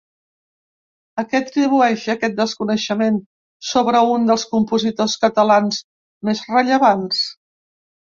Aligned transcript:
A 1.23 1.25
què 1.33 1.41
atribueix 1.43 2.05
aquest 2.13 2.39
desconeixement 2.41 3.21
sobre 3.75 4.03
un 4.17 4.27
dels 4.33 4.49
compositors 4.57 5.17
catalans 5.29 5.83
més 6.33 6.47
rellevants? 6.59 7.27